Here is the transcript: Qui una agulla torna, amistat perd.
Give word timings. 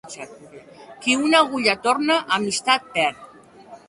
Qui 1.03 1.17
una 1.25 1.41
agulla 1.45 1.75
torna, 1.83 2.15
amistat 2.39 2.89
perd. 2.97 3.21